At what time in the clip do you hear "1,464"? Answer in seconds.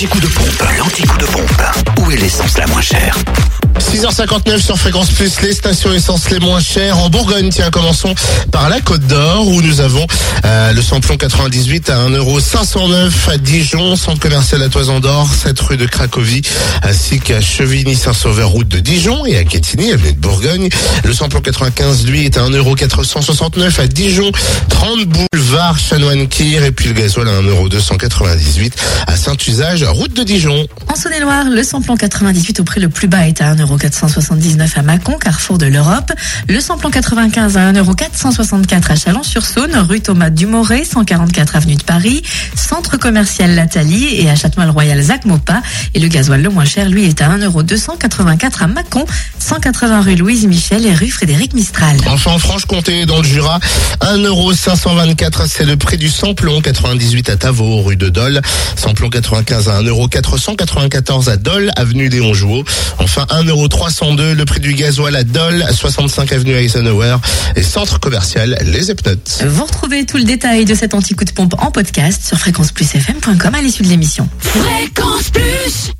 37.72-38.90